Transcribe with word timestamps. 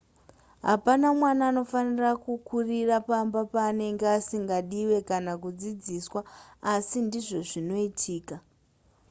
hapana 0.65 1.07
mwana 1.19 1.43
anofanira 1.49 2.11
kukurira 2.23 2.95
pamba 3.09 3.39
paanenge 3.53 4.05
asingadiwe 4.17 4.97
kana 5.09 5.31
kudzidziswa 5.41 6.21
asi 6.73 6.97
ndizvo 7.07 7.39
zvinoitika 7.49 8.35